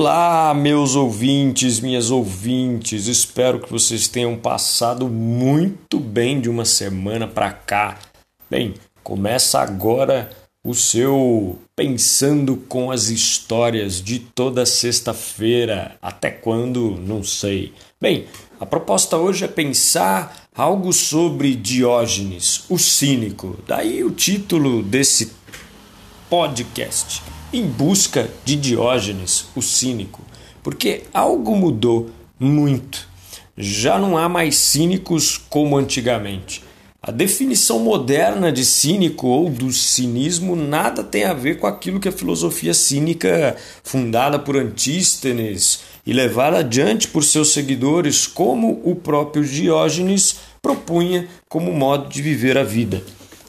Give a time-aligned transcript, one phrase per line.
[0.00, 3.06] Olá, meus ouvintes, minhas ouvintes.
[3.06, 7.98] Espero que vocês tenham passado muito bem de uma semana para cá.
[8.48, 10.30] Bem, começa agora
[10.64, 15.98] o seu pensando com as histórias de toda sexta-feira.
[16.00, 16.92] Até quando?
[16.92, 17.74] Não sei.
[18.00, 18.24] Bem,
[18.58, 23.58] a proposta hoje é pensar algo sobre Diógenes, o cínico.
[23.66, 25.30] Daí o título desse
[26.30, 30.22] podcast em busca de Diógenes, o cínico,
[30.62, 33.08] porque algo mudou muito.
[33.56, 36.62] Já não há mais cínicos como antigamente.
[37.02, 42.10] A definição moderna de cínico ou do cinismo nada tem a ver com aquilo que
[42.10, 49.42] a filosofia cínica, fundada por Antístenes e levada adiante por seus seguidores, como o próprio
[49.42, 53.02] Diógenes, propunha como modo de viver a vida.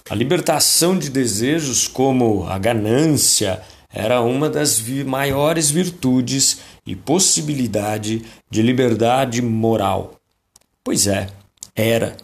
[0.09, 3.61] A libertação de desejos como a ganância,
[3.93, 10.15] era uma das vi maiores virtudes e possibilidade de liberdade moral.
[10.83, 11.27] Pois é,
[11.75, 12.17] era.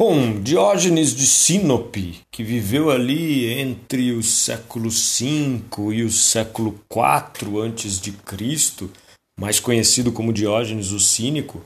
[0.00, 7.60] Bom, Diógenes de Sinope, que viveu ali entre o século V e o século IV
[7.60, 8.88] antes de Cristo,
[9.38, 11.60] mais conhecido como Diógenes o Cínico,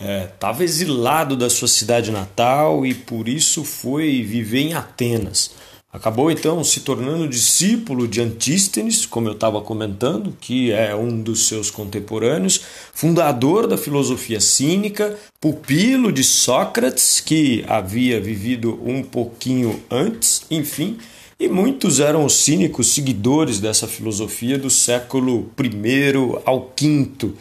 [0.00, 5.52] estava é, exilado da sua cidade natal e por isso foi viver em Atenas.
[5.94, 11.46] Acabou então se tornando discípulo de Antístenes, como eu estava comentando, que é um dos
[11.46, 12.60] seus contemporâneos,
[12.92, 20.98] fundador da filosofia cínica, pupilo de Sócrates, que havia vivido um pouquinho antes, enfim,
[21.38, 27.34] e muitos eram os cínicos seguidores dessa filosofia do século I ao V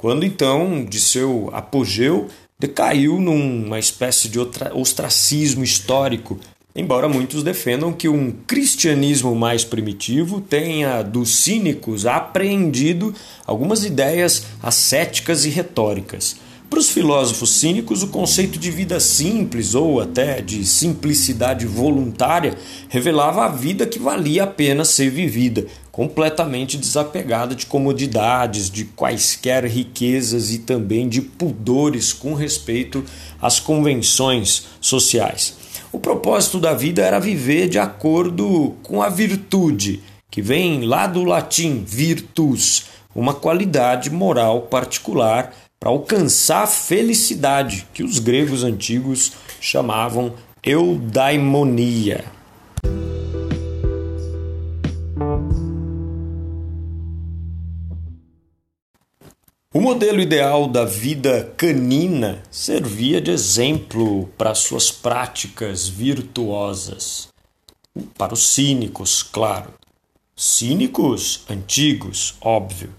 [0.00, 6.38] quando então, de seu apogeu, decaiu numa espécie de ostracismo histórico,
[6.74, 13.14] embora muitos defendam que um cristianismo mais primitivo tenha dos cínicos apreendido
[13.46, 16.36] algumas ideias ascéticas e retóricas.
[16.70, 22.56] Para os filósofos cínicos, o conceito de vida simples ou até de simplicidade voluntária
[22.88, 29.64] revelava a vida que valia a pena ser vivida, completamente desapegada de comodidades, de quaisquer
[29.64, 33.04] riquezas e também de pudores com respeito
[33.42, 35.56] às convenções sociais.
[35.90, 41.24] O propósito da vida era viver de acordo com a virtude, que vem lá do
[41.24, 50.34] latim virtus, uma qualidade moral particular para alcançar a felicidade que os gregos antigos chamavam
[50.62, 52.22] eudaimonia.
[59.72, 67.28] O modelo ideal da vida canina servia de exemplo para suas práticas virtuosas.
[68.18, 69.72] Para os cínicos, claro.
[70.36, 72.90] Cínicos antigos, óbvio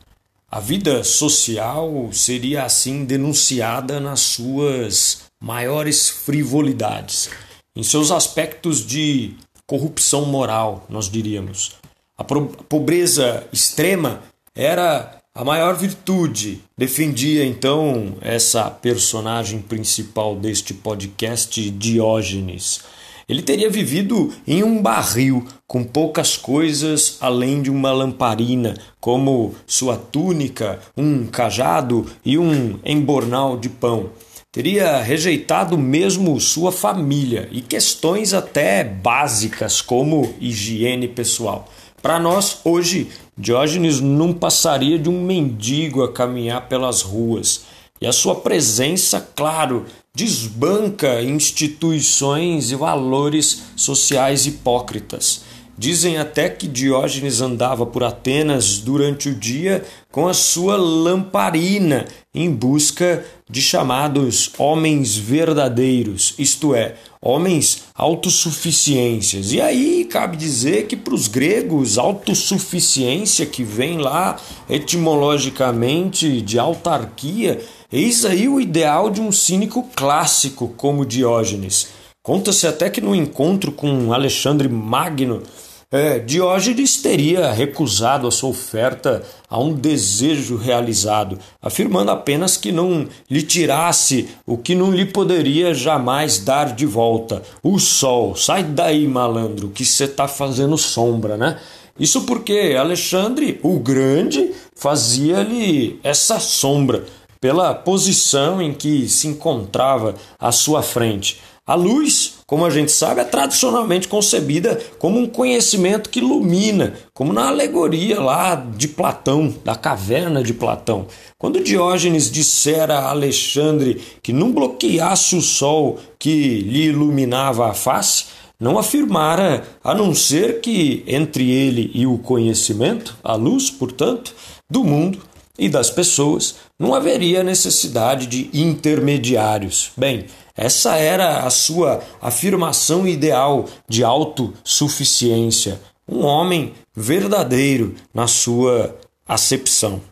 [0.52, 7.30] a vida social seria assim denunciada nas suas maiores frivolidades,
[7.74, 9.34] em seus aspectos de
[9.66, 11.78] corrupção moral, nós diríamos.
[12.18, 14.22] A pobreza extrema
[14.54, 22.82] era a maior virtude, defendia então essa personagem principal deste podcast, Diógenes.
[23.32, 29.96] Ele teria vivido em um barril, com poucas coisas além de uma lamparina, como sua
[29.96, 34.10] túnica, um cajado e um embornal de pão.
[34.52, 41.70] Teria rejeitado mesmo sua família e questões até básicas como higiene pessoal.
[42.02, 47.62] Para nós, hoje, Diógenes não passaria de um mendigo a caminhar pelas ruas.
[48.02, 49.86] E a sua presença, claro,
[50.16, 55.44] desbanca instituições e valores sociais hipócritas.
[55.78, 62.06] Dizem até que Diógenes andava por Atenas durante o dia com a sua lamparina
[62.36, 69.52] em busca de chamados homens verdadeiros, isto é, homens autossuficiências.
[69.54, 74.38] E aí cabe dizer que para os gregos, autossuficiência, que vem lá
[74.70, 77.60] etimologicamente de autarquia,
[77.92, 81.90] Eis aí o ideal de um cínico clássico como Diógenes.
[82.24, 85.44] Conta-se até que no encontro com Alexandre Magno,
[85.92, 93.10] é, Diógenes teria recusado a sua oferta a um desejo realizado, afirmando apenas que não
[93.30, 98.38] lhe tirasse o que não lhe poderia jamais dar de volta: o sol.
[98.38, 101.60] Sai daí, malandro, que você está fazendo sombra, né?
[102.00, 107.04] Isso porque Alexandre, o Grande, fazia-lhe essa sombra
[107.42, 111.42] pela posição em que se encontrava à sua frente.
[111.66, 117.32] A luz, como a gente sabe, é tradicionalmente concebida como um conhecimento que ilumina, como
[117.32, 121.08] na alegoria lá de Platão, da caverna de Platão.
[121.38, 128.26] Quando Diógenes dissera a Alexandre que não bloqueasse o sol que lhe iluminava a face,
[128.60, 134.36] não afirmara a não ser que entre ele e o conhecimento, a luz, portanto,
[134.70, 135.31] do mundo
[135.62, 139.92] e das pessoas, não haveria necessidade de intermediários.
[139.96, 140.26] Bem,
[140.58, 145.80] essa era a sua afirmação ideal de autossuficiência,
[146.10, 148.96] um homem verdadeiro na sua
[149.28, 150.02] acepção.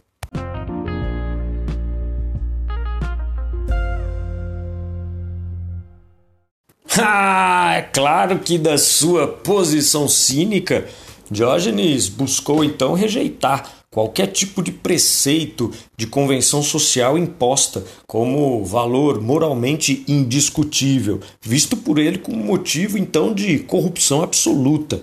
[7.02, 10.86] Ah, é claro que da sua posição cínica,
[11.32, 20.04] Diógenes buscou então rejeitar qualquer tipo de preceito de convenção social imposta como valor moralmente
[20.08, 25.02] indiscutível, visto por ele como motivo então de corrupção absoluta.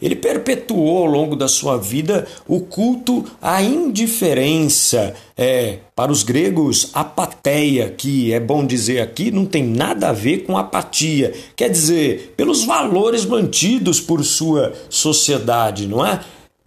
[0.00, 5.14] Ele perpetuou ao longo da sua vida o culto à indiferença.
[5.36, 10.44] É, para os gregos, apateia, que é bom dizer aqui, não tem nada a ver
[10.44, 11.34] com apatia.
[11.56, 16.20] Quer dizer, pelos valores mantidos por sua sociedade, não é?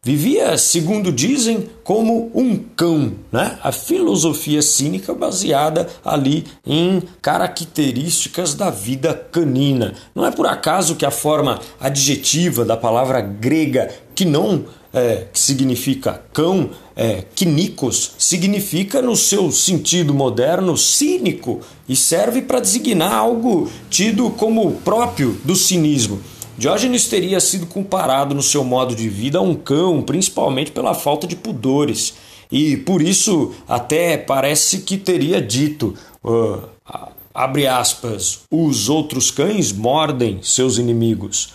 [0.03, 3.59] Vivia, segundo dizem, como um cão, né?
[3.61, 9.93] A filosofia cínica baseada ali em características da vida canina.
[10.15, 15.39] Não é por acaso que a forma adjetiva da palavra grega que não é, que
[15.39, 23.69] significa cão, é, kinikos, significa no seu sentido moderno cínico e serve para designar algo
[23.87, 26.19] tido como próprio do cinismo.
[26.57, 31.25] Diógenes teria sido comparado no seu modo de vida a um cão, principalmente pela falta
[31.25, 32.13] de pudores.
[32.51, 36.61] E por isso até parece que teria dito, uh,
[37.33, 41.53] abre aspas, os outros cães mordem seus inimigos.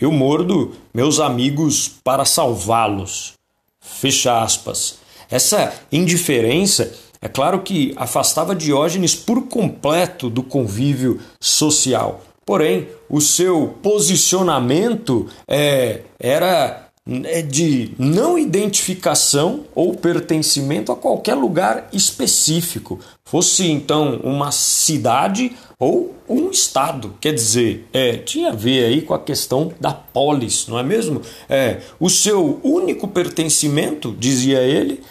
[0.00, 3.34] Eu mordo meus amigos para salvá-los.
[3.80, 4.98] Fecha aspas.
[5.30, 12.22] Essa indiferença, é claro que afastava Diógenes por completo do convívio social.
[12.48, 16.88] Porém, o seu posicionamento é, era
[17.24, 26.14] é, de não identificação ou pertencimento a qualquer lugar específico, fosse então uma cidade ou
[26.26, 27.12] um estado.
[27.20, 31.20] Quer dizer, é, tinha a ver aí com a questão da polis, não é mesmo?
[31.50, 35.02] É, o seu único pertencimento, dizia ele,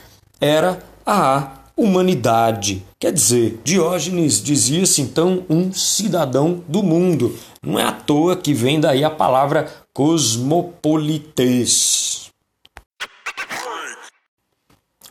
[0.42, 2.84] era a humanidade.
[3.00, 7.38] Quer dizer, Diógenes dizia-se então um cidadão do mundo.
[7.62, 12.32] Não é à toa que vem daí a palavra cosmopolites.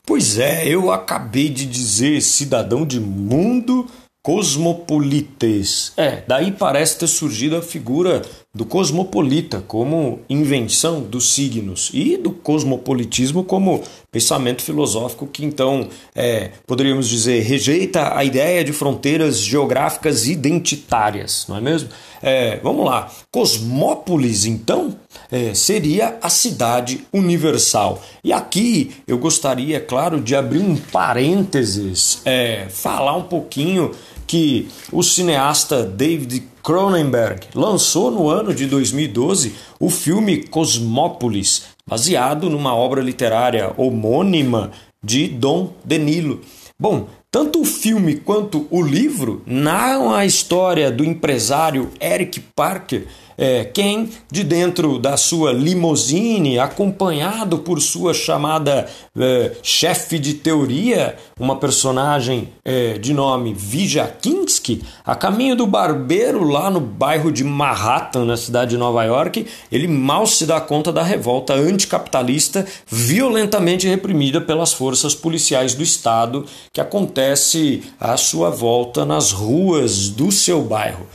[0.05, 3.87] Pois é, eu acabei de dizer cidadão de mundo
[4.23, 5.93] cosmopolites.
[5.97, 8.23] É, daí parece ter surgido a figura
[8.57, 16.53] do cosmopolita como invenção dos signos e do cosmopolitismo como pensamento filosófico que então é,
[16.67, 21.91] poderíamos dizer rejeita a ideia de fronteiras geográficas identitárias, não é mesmo?
[22.23, 24.97] É, vamos lá, Cosmópolis então
[25.31, 28.03] é, seria a cidade universal.
[28.25, 33.91] E aqui eu gostaria, claro, de abrir um parênteses, é, falar um pouquinho
[34.27, 42.75] que o cineasta David Cronenberg lançou no ano de 2012 o filme Cosmópolis, baseado numa
[42.75, 46.41] obra literária homônima de Dom DeNilo.
[46.77, 53.07] Bom, tanto o filme quanto o livro narram a história do empresário Eric Parker
[53.39, 58.87] é, quem, de dentro da sua limousine, acompanhado por sua chamada
[59.19, 66.71] é, chefe de teoria, uma personagem é, de nome Vijakinski, a caminho do barbeiro lá
[66.71, 71.03] no bairro de Manhattan, na cidade de Nova York, ele mal se dá conta da
[71.03, 79.33] revolta anticapitalista violentamente reprimida pelas forças policiais do Estado que acontece à sua volta nas
[79.33, 81.07] ruas do seu bairro.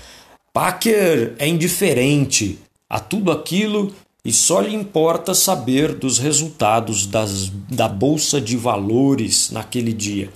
[0.53, 7.88] Packer é indiferente a tudo aquilo e só lhe importa saber dos resultados das, da
[7.88, 10.29] bolsa de valores naquele dia.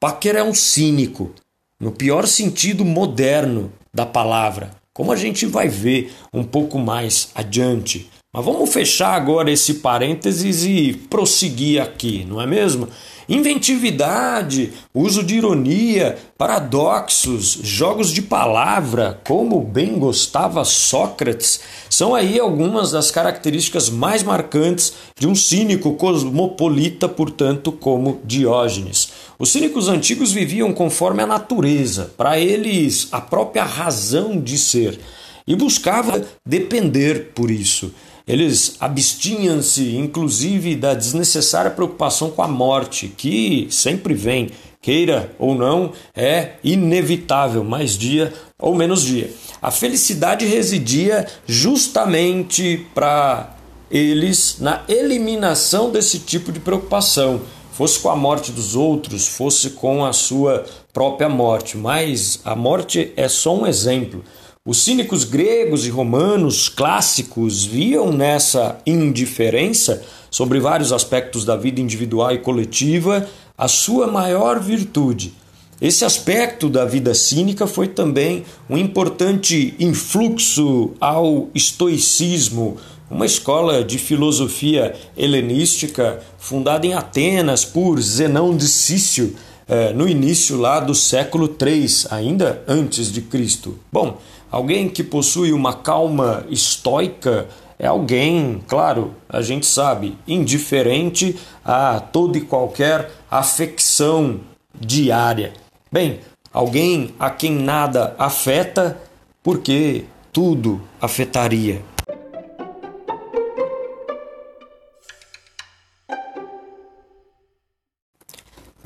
[0.00, 1.32] Packer é um cínico,
[1.78, 8.10] no pior sentido moderno da palavra, como a gente vai ver um pouco mais adiante.
[8.36, 12.86] Mas vamos fechar agora esse parênteses e prosseguir aqui, não é mesmo?
[13.26, 22.90] Inventividade, uso de ironia, paradoxos, jogos de palavra, como bem gostava Sócrates, são aí algumas
[22.90, 29.12] das características mais marcantes de um cínico cosmopolita, portanto, como Diógenes.
[29.38, 35.00] Os cínicos antigos viviam conforme a natureza, para eles, a própria razão de ser.
[35.48, 37.92] e buscava depender por isso.
[38.26, 44.50] Eles abstinham-se, inclusive, da desnecessária preocupação com a morte, que sempre vem,
[44.82, 49.30] queira ou não, é inevitável, mais dia ou menos dia.
[49.62, 53.56] A felicidade residia justamente para
[53.88, 57.40] eles na eliminação desse tipo de preocupação,
[57.70, 61.76] fosse com a morte dos outros, fosse com a sua própria morte.
[61.76, 64.24] Mas a morte é só um exemplo.
[64.66, 72.32] Os cínicos gregos e romanos clássicos viam nessa indiferença sobre vários aspectos da vida individual
[72.32, 75.32] e coletiva a sua maior virtude.
[75.80, 82.76] Esse aspecto da vida cínica foi também um importante influxo ao estoicismo,
[83.08, 89.36] uma escola de filosofia helenística fundada em Atenas por Zenão de Cício,
[89.68, 93.78] eh, no início lá do século III, ainda antes de Cristo.
[93.92, 94.18] Bom,
[94.50, 102.38] Alguém que possui uma calma estoica é alguém, claro, a gente sabe, indiferente a toda
[102.38, 104.40] e qualquer afecção
[104.74, 105.52] diária.
[105.92, 106.20] Bem,
[106.52, 108.96] alguém a quem nada afeta,
[109.42, 111.82] porque tudo afetaria.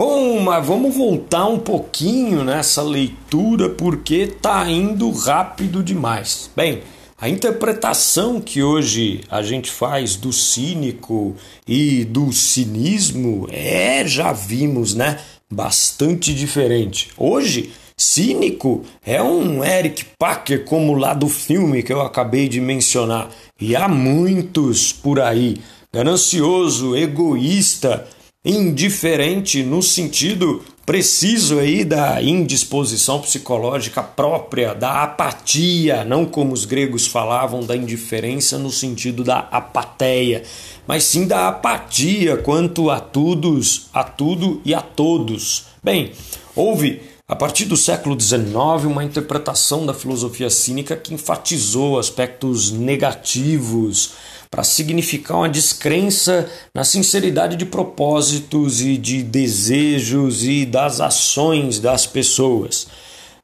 [0.03, 6.51] Bom, mas vamos voltar um pouquinho nessa leitura porque tá indo rápido demais.
[6.57, 6.81] Bem,
[7.21, 11.37] a interpretação que hoje a gente faz do cínico
[11.69, 15.19] e do cinismo é, já vimos, né?
[15.53, 17.11] Bastante diferente.
[17.19, 23.29] Hoje, cínico é um Eric Packer, como lá do filme que eu acabei de mencionar.
[23.61, 25.59] E há muitos por aí.
[25.93, 28.09] Ganancioso, egoísta
[28.45, 37.07] indiferente no sentido preciso aí da indisposição psicológica própria, da apatia, não como os gregos
[37.07, 40.43] falavam da indiferença no sentido da apateia,
[40.87, 45.67] mas sim da apatia quanto a todos, a tudo e a todos.
[45.85, 46.13] Bem,
[46.57, 48.49] houve a partir do século XIX,
[48.87, 54.15] uma interpretação da filosofia cínica que enfatizou aspectos negativos
[54.51, 62.07] para significar uma descrença na sinceridade de propósitos e de desejos e das ações das
[62.07, 62.89] pessoas.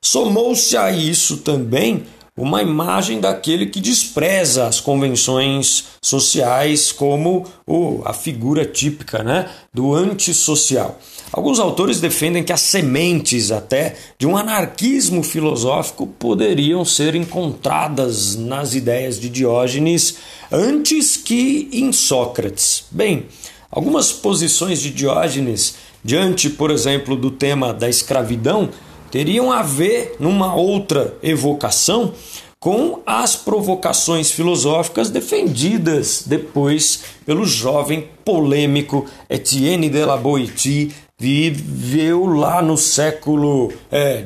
[0.02, 2.04] Somou-se a isso também
[2.36, 9.94] uma imagem daquele que despreza as convenções sociais como oh, a figura típica né, do
[9.94, 10.98] antissocial.
[11.36, 18.74] Alguns autores defendem que as sementes até de um anarquismo filosófico poderiam ser encontradas nas
[18.74, 20.16] ideias de Diógenes
[20.50, 22.86] antes que em Sócrates.
[22.90, 23.26] Bem,
[23.70, 28.70] algumas posições de Diógenes diante, por exemplo, do tema da escravidão
[29.10, 32.14] teriam a ver numa outra evocação
[32.58, 42.60] com as provocações filosóficas defendidas depois pelo jovem polêmico Etienne de la Boétie, viveu lá
[42.60, 43.72] no século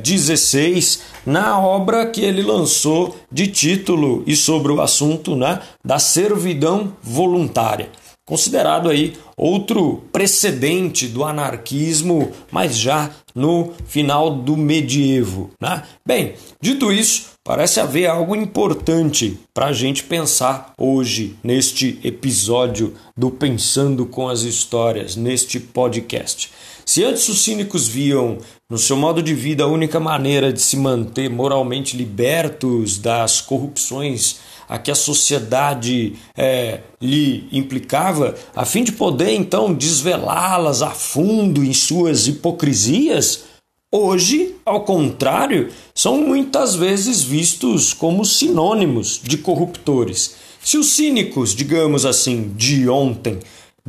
[0.05, 5.99] XVI, é, na obra que ele lançou de título e sobre o assunto né, da
[5.99, 7.91] servidão voluntária
[8.31, 15.51] considerado aí outro precedente do anarquismo, mas já no final do medievo.
[15.61, 15.83] Né?
[16.07, 23.33] Bem, dito isso, parece haver algo importante para a gente pensar hoje neste episódio do
[23.33, 26.53] Pensando com as Histórias, neste podcast.
[26.91, 30.77] Se antes os cínicos viam no seu modo de vida a única maneira de se
[30.77, 38.91] manter moralmente libertos das corrupções a que a sociedade é, lhe implicava, a fim de
[38.91, 43.45] poder então desvelá-las a fundo em suas hipocrisias,
[43.93, 50.35] hoje, ao contrário, são muitas vezes vistos como sinônimos de corruptores.
[50.61, 53.39] Se os cínicos, digamos assim, de ontem,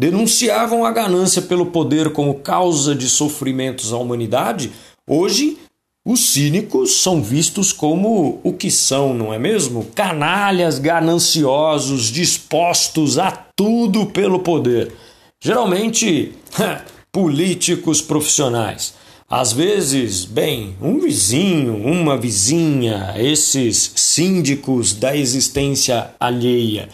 [0.01, 4.71] denunciavam a ganância pelo poder como causa de sofrimentos à humanidade,
[5.07, 5.59] hoje
[6.03, 9.85] os cínicos são vistos como o que são, não é mesmo?
[9.93, 14.91] Canalhas gananciosos, dispostos a tudo pelo poder.
[15.39, 16.33] Geralmente,
[17.13, 18.95] políticos profissionais.
[19.29, 26.89] Às vezes, bem, um vizinho, uma vizinha, esses síndicos da existência alheia.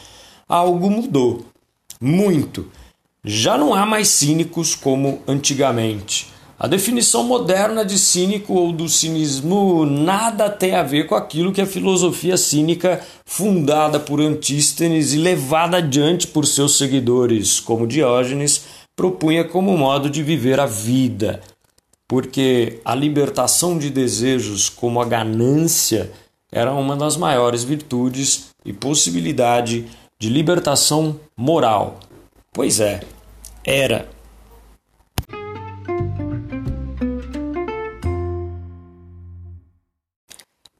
[0.46, 1.46] Algo mudou.
[2.02, 2.70] Muito.
[3.29, 6.27] Já não há mais cínicos como antigamente.
[6.57, 11.60] A definição moderna de cínico ou do cinismo nada tem a ver com aquilo que
[11.60, 18.63] a filosofia cínica, fundada por Antístenes e levada adiante por seus seguidores, como Diógenes,
[18.96, 21.41] propunha como modo de viver a vida.
[22.07, 26.10] Porque a libertação de desejos, como a ganância,
[26.50, 29.86] era uma das maiores virtudes e possibilidade
[30.17, 32.00] de libertação moral.
[32.53, 33.01] Pois é,
[33.68, 34.10] era.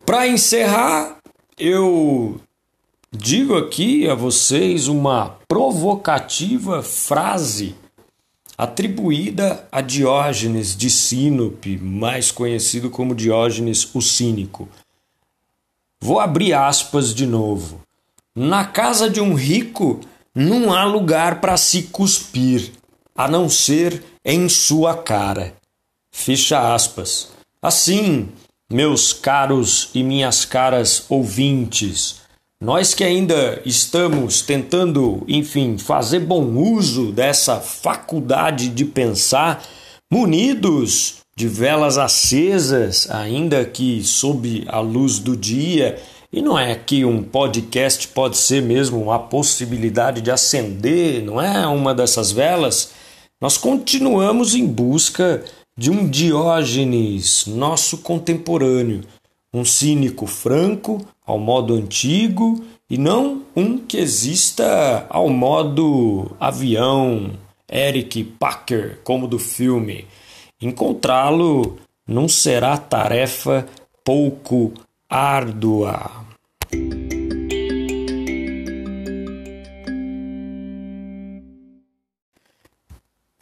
[0.06, 1.18] Para encerrar,
[1.60, 2.40] eu
[3.12, 7.76] digo aqui a vocês uma provocativa frase
[8.58, 14.70] atribuída a Diógenes de Sinope, mais conhecido como Diógenes o Cínico.
[16.00, 17.82] Vou abrir aspas de novo.
[18.34, 20.00] Na casa de um rico
[20.34, 22.72] não há lugar para se cuspir,
[23.18, 25.56] a não ser em sua cara.
[26.14, 27.30] Fecha aspas.
[27.60, 28.30] Assim,
[28.72, 32.22] meus caros e minhas caras ouvintes,
[32.62, 39.64] nós que ainda estamos tentando, enfim, fazer bom uso dessa faculdade de pensar,
[40.12, 46.02] munidos de velas acesas, ainda que sob a luz do dia,
[46.34, 51.66] e não é que um podcast pode ser mesmo a possibilidade de acender, não é
[51.68, 52.92] uma dessas velas?
[53.40, 55.46] Nós continuamos em busca
[55.78, 59.04] de um Diógenes, nosso contemporâneo,
[59.54, 67.32] um cínico franco, ao modo antigo, e não um que exista ao modo avião,
[67.72, 70.08] Eric Packer, como do filme.
[70.60, 71.78] Encontrá-lo
[72.08, 73.68] não será tarefa
[74.04, 74.74] pouco
[75.08, 76.27] árdua.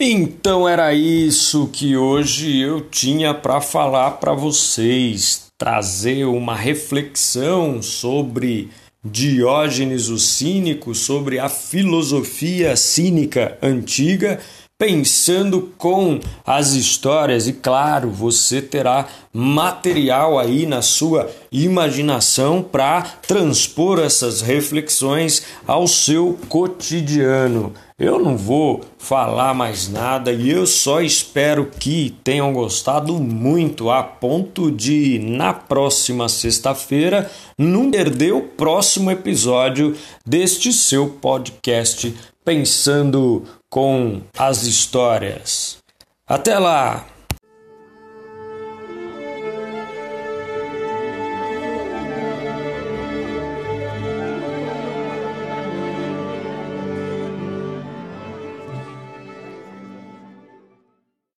[0.08, 8.70] Então era isso que hoje eu tinha para falar para vocês, trazer uma reflexão sobre
[9.04, 14.40] Diógenes o Cínico, sobre a filosofia cínica antiga
[14.78, 24.00] pensando com as histórias e claro, você terá material aí na sua imaginação para transpor
[24.00, 27.74] essas reflexões ao seu cotidiano.
[27.98, 34.04] Eu não vou falar mais nada e eu só espero que tenham gostado muito a
[34.04, 42.14] ponto de na próxima sexta-feira não perder o próximo episódio deste seu podcast
[42.46, 43.44] pensando
[43.76, 45.80] com as histórias.
[46.26, 47.06] Até lá!